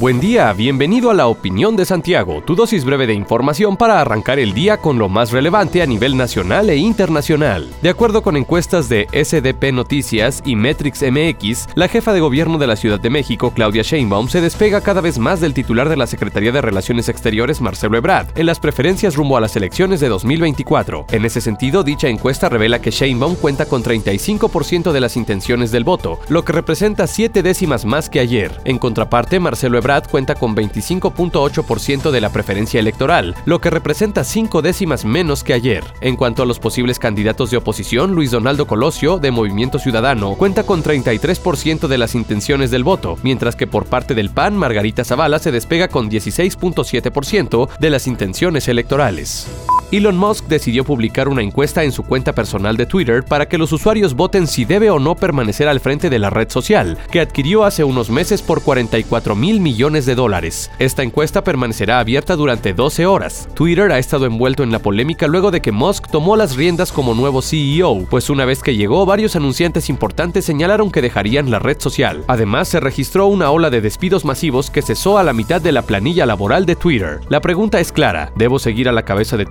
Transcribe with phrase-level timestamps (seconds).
[0.00, 4.38] Buen día, bienvenido a la Opinión de Santiago, tu dosis breve de información para arrancar
[4.38, 7.68] el día con lo más relevante a nivel nacional e internacional.
[7.82, 12.68] De acuerdo con encuestas de SDP Noticias y Metrix MX, la jefa de gobierno de
[12.68, 16.06] la Ciudad de México, Claudia Sheinbaum, se despega cada vez más del titular de la
[16.06, 21.06] Secretaría de Relaciones Exteriores, Marcelo Ebrard, en las preferencias rumbo a las elecciones de 2024.
[21.10, 25.82] En ese sentido, dicha encuesta revela que Sheinbaum cuenta con 35% de las intenciones del
[25.82, 28.60] voto, lo que representa siete décimas más que ayer.
[28.64, 34.62] En contraparte, Marcelo Ebrard cuenta con 25.8% de la preferencia electoral, lo que representa cinco
[34.62, 35.84] décimas menos que ayer.
[36.00, 40.64] En cuanto a los posibles candidatos de oposición, Luis Donaldo Colosio, de Movimiento Ciudadano, cuenta
[40.64, 45.38] con 33% de las intenciones del voto, mientras que por parte del PAN, Margarita Zavala
[45.38, 49.48] se despega con 16.7% de las intenciones electorales.
[49.90, 53.72] Elon Musk decidió publicar una encuesta en su cuenta personal de Twitter para que los
[53.72, 57.64] usuarios voten si debe o no permanecer al frente de la red social, que adquirió
[57.64, 60.70] hace unos meses por 44 mil millones de dólares.
[60.78, 63.48] Esta encuesta permanecerá abierta durante 12 horas.
[63.54, 67.14] Twitter ha estado envuelto en la polémica luego de que Musk tomó las riendas como
[67.14, 71.80] nuevo CEO, pues una vez que llegó, varios anunciantes importantes señalaron que dejarían la red
[71.80, 72.24] social.
[72.26, 75.80] Además, se registró una ola de despidos masivos que cesó a la mitad de la
[75.80, 77.20] planilla laboral de Twitter.
[77.30, 79.46] La pregunta es clara, ¿debo seguir a la cabeza de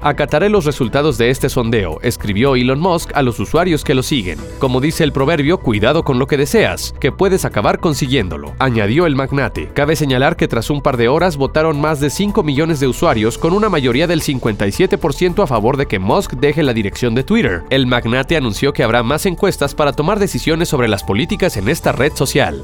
[0.00, 4.38] Acataré los resultados de este sondeo, escribió Elon Musk a los usuarios que lo siguen.
[4.58, 9.16] Como dice el proverbio, cuidado con lo que deseas, que puedes acabar consiguiéndolo, añadió el
[9.16, 9.70] magnate.
[9.74, 13.38] Cabe señalar que tras un par de horas votaron más de 5 millones de usuarios
[13.38, 17.62] con una mayoría del 57% a favor de que Musk deje la dirección de Twitter.
[17.70, 21.92] El magnate anunció que habrá más encuestas para tomar decisiones sobre las políticas en esta
[21.92, 22.62] red social.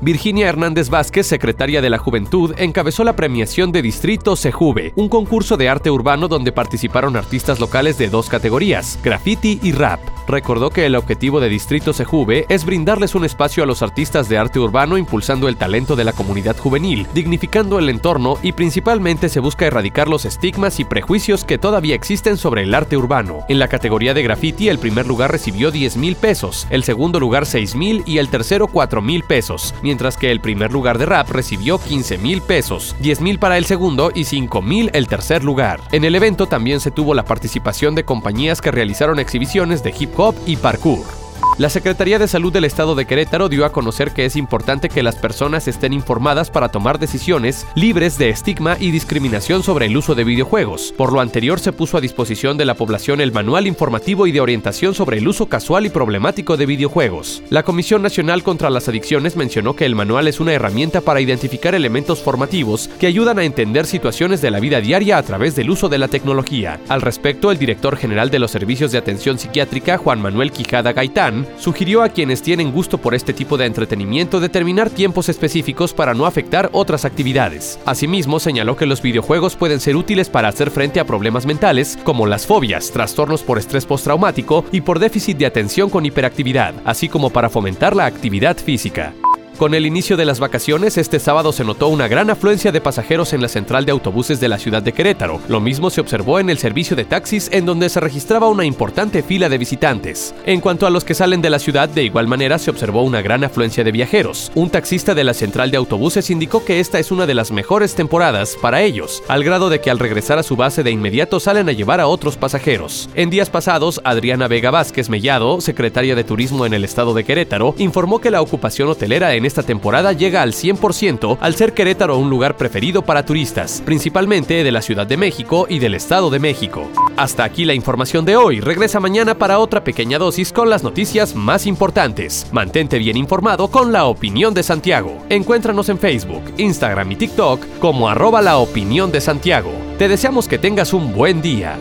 [0.00, 5.56] Virginia Hernández Vázquez, secretaria de la Juventud, encabezó la premiación de Distrito Sejuve, un concurso
[5.56, 9.98] de arte urbano donde participaron artistas locales de dos categorías, graffiti y rap.
[10.28, 14.36] Recordó que el objetivo de Distrito Sejuve es brindarles un espacio a los artistas de
[14.36, 19.40] arte urbano impulsando el talento de la comunidad juvenil, dignificando el entorno y principalmente se
[19.40, 23.40] busca erradicar los estigmas y prejuicios que todavía existen sobre el arte urbano.
[23.48, 27.46] En la categoría de graffiti el primer lugar recibió 10 mil pesos, el segundo lugar
[27.46, 31.30] 6 mil y el tercero 4 mil pesos mientras que el primer lugar de rap
[31.30, 35.80] recibió 15 mil pesos, 10 mil para el segundo y 5 mil el tercer lugar.
[35.92, 40.10] En el evento también se tuvo la participación de compañías que realizaron exhibiciones de hip
[40.20, 41.17] hop y parkour.
[41.58, 45.02] La Secretaría de Salud del Estado de Querétaro dio a conocer que es importante que
[45.02, 50.14] las personas estén informadas para tomar decisiones libres de estigma y discriminación sobre el uso
[50.14, 50.94] de videojuegos.
[50.96, 54.40] Por lo anterior, se puso a disposición de la población el Manual Informativo y de
[54.40, 57.42] Orientación sobre el Uso Casual y Problemático de Videojuegos.
[57.50, 61.74] La Comisión Nacional contra las Adicciones mencionó que el manual es una herramienta para identificar
[61.74, 65.88] elementos formativos que ayudan a entender situaciones de la vida diaria a través del uso
[65.88, 66.78] de la tecnología.
[66.88, 71.47] Al respecto, el director general de los Servicios de Atención Psiquiátrica, Juan Manuel Quijada Gaitán,
[71.58, 76.26] sugirió a quienes tienen gusto por este tipo de entretenimiento determinar tiempos específicos para no
[76.26, 77.78] afectar otras actividades.
[77.84, 82.26] Asimismo, señaló que los videojuegos pueden ser útiles para hacer frente a problemas mentales como
[82.26, 87.30] las fobias, trastornos por estrés postraumático y por déficit de atención con hiperactividad, así como
[87.30, 89.14] para fomentar la actividad física.
[89.58, 93.32] Con el inicio de las vacaciones, este sábado se notó una gran afluencia de pasajeros
[93.32, 95.40] en la central de autobuses de la ciudad de Querétaro.
[95.48, 99.20] Lo mismo se observó en el servicio de taxis, en donde se registraba una importante
[99.20, 100.32] fila de visitantes.
[100.46, 103.20] En cuanto a los que salen de la ciudad, de igual manera se observó una
[103.20, 104.52] gran afluencia de viajeros.
[104.54, 107.96] Un taxista de la central de autobuses indicó que esta es una de las mejores
[107.96, 111.68] temporadas para ellos, al grado de que al regresar a su base de inmediato salen
[111.68, 113.10] a llevar a otros pasajeros.
[113.16, 117.74] En días pasados, Adriana Vega Vázquez Mellado, secretaria de Turismo en el estado de Querétaro,
[117.78, 122.30] informó que la ocupación hotelera en esta temporada llega al 100% al ser Querétaro un
[122.30, 126.88] lugar preferido para turistas, principalmente de la Ciudad de México y del Estado de México.
[127.16, 128.60] Hasta aquí la información de hoy.
[128.60, 132.46] Regresa mañana para otra pequeña dosis con las noticias más importantes.
[132.52, 135.18] Mantente bien informado con la opinión de Santiago.
[135.28, 139.72] Encuéntranos en Facebook, Instagram y TikTok como arroba la opinión de Santiago.
[139.98, 141.76] Te deseamos que tengas un buen día.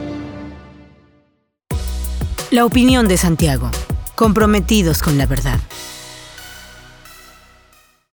[2.49, 3.69] La opinión de Santiago.
[4.15, 5.59] Comprometidos con la verdad.